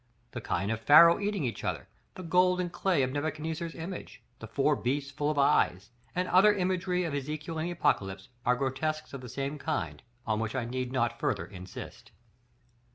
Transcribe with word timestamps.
The 0.31 0.41
kine 0.41 0.71
of 0.71 0.81
Pharaoh 0.81 1.19
eating 1.19 1.43
each 1.43 1.63
other, 1.63 1.87
the 2.15 2.23
gold 2.23 2.59
and 2.59 2.71
clay 2.71 3.03
of 3.03 3.11
Nebuchadnezzar's 3.11 3.75
image, 3.75 4.23
the 4.39 4.47
four 4.47 4.75
beasts 4.75 5.11
full 5.11 5.29
of 5.29 5.37
eyes, 5.37 5.91
and 6.15 6.27
other 6.29 6.55
imagery 6.55 7.03
of 7.03 7.13
Ezekiel 7.13 7.59
and 7.59 7.67
the 7.67 7.71
Apocalypse, 7.73 8.29
are 8.43 8.55
grotesques 8.55 9.13
of 9.13 9.21
the 9.21 9.29
same 9.29 9.59
kind, 9.59 10.01
on 10.25 10.39
which 10.39 10.55
I 10.55 10.65
need 10.65 10.91
not 10.91 11.19
further 11.19 11.45
insist. 11.45 12.09